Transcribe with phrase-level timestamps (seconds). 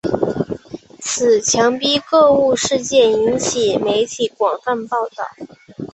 [0.99, 5.23] 此强逼购物事件引起媒体广泛报道。